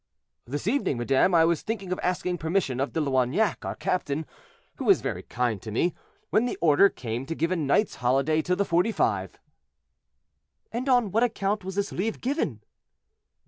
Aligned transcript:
"This 0.45 0.65
evening, 0.65 0.97
madame, 0.97 1.35
I 1.35 1.45
was 1.45 1.61
thinking 1.61 1.91
of 1.91 1.99
asking 2.01 2.39
permission 2.39 2.79
of 2.79 2.93
De 2.93 2.99
Loignac, 2.99 3.63
our 3.63 3.75
captain, 3.75 4.25
who 4.77 4.89
is 4.89 4.99
very 4.99 5.21
kind 5.21 5.61
to 5.61 5.69
me, 5.69 5.93
when 6.31 6.45
the 6.47 6.57
order 6.59 6.89
came 6.89 7.27
to 7.27 7.35
give 7.35 7.51
a 7.51 7.55
night's 7.55 7.97
holiday 7.97 8.41
to 8.41 8.55
the 8.55 8.65
Forty 8.65 8.91
five." 8.91 9.37
"And 10.71 10.89
on 10.89 11.11
what 11.11 11.21
account 11.21 11.63
was 11.63 11.75
this 11.75 11.91
leave 11.91 12.19
given?" 12.19 12.63